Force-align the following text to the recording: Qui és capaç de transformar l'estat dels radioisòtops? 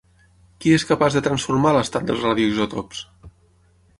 Qui 0.63 0.71
és 0.77 0.85
capaç 0.91 1.17
de 1.17 1.21
transformar 1.27 1.75
l'estat 1.77 2.09
dels 2.09 2.25
radioisòtops? 2.29 3.05